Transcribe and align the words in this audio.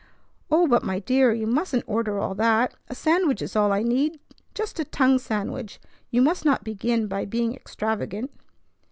"Oh, 0.49 0.65
but 0.67 0.81
my 0.81 0.97
dear! 0.97 1.31
You 1.31 1.45
mustn't 1.45 1.83
order 1.85 2.17
all 2.17 2.33
that. 2.33 2.73
A 2.89 2.95
sandwich 2.95 3.39
is 3.39 3.55
all 3.55 3.71
I 3.71 3.83
need. 3.83 4.19
Just 4.55 4.79
a 4.79 4.83
tongue 4.83 5.19
sandwich. 5.19 5.79
You 6.09 6.23
must 6.23 6.43
not 6.43 6.63
begin 6.63 7.05
by 7.05 7.25
being 7.25 7.53
extravagant." 7.53 8.31